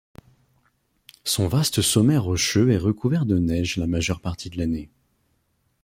Son 1.25 1.47
vaste 1.47 1.83
sommet 1.83 2.17
rocheux 2.17 2.71
est 2.71 2.77
recouvert 2.79 3.23
de 3.27 3.37
neige 3.37 3.77
la 3.77 3.85
majeure 3.85 4.19
partie 4.19 4.49
de 4.49 4.57
l'année. 4.57 4.89